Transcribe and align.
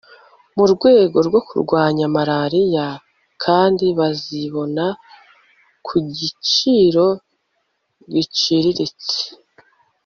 mu 0.55 0.65
rwego 0.73 1.17
rwo 1.27 1.39
kurwanya 1.47 2.05
malaria 2.15 2.87
kandi 3.43 3.85
bazibona 3.99 4.85
ku 5.85 5.95
giciro 6.17 7.07
giciriritse 8.13 9.19